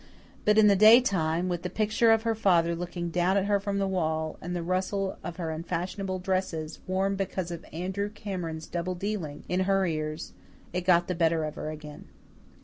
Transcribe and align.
But 0.45 0.57
in 0.57 0.65
the 0.65 0.75
daytime, 0.75 1.47
with 1.47 1.61
the 1.61 1.69
picture 1.69 2.09
of 2.11 2.23
her 2.23 2.33
father 2.33 2.75
looking 2.75 3.11
down 3.11 3.37
at 3.37 3.45
her 3.45 3.59
from 3.59 3.77
the 3.77 3.85
wall, 3.87 4.39
and 4.41 4.55
the 4.55 4.63
rustle 4.63 5.19
of 5.23 5.35
her 5.35 5.51
unfashionable 5.51 6.17
dresses, 6.17 6.79
worn 6.87 7.15
because 7.15 7.51
of 7.51 7.63
Andrew 7.71 8.09
Cameron's 8.09 8.65
double 8.65 8.95
dealing, 8.95 9.43
in 9.47 9.59
her 9.59 9.85
ears, 9.85 10.33
it 10.73 10.85
got 10.85 11.07
the 11.07 11.13
better 11.13 11.43
of 11.43 11.53
her 11.53 11.69
again. 11.69 12.05